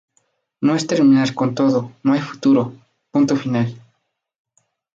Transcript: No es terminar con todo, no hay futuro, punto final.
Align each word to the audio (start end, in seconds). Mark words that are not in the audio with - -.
No 0.61 0.73
es 0.75 0.87
terminar 0.87 1.35
con 1.35 1.53
todo, 1.53 1.91
no 2.01 2.13
hay 2.13 2.21
futuro, 2.21 2.73
punto 3.11 3.35
final. 3.35 3.79